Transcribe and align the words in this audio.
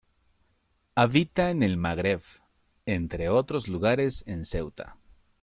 Habita 0.95 1.51
en 1.51 1.61
el 1.61 1.77
Magreb, 1.77 2.23
entre 2.87 3.29
otros 3.29 3.67
lugares 3.67 4.23
en 4.25 4.45
Ceuta. 4.45 4.97